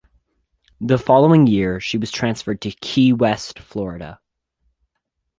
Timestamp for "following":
0.97-1.45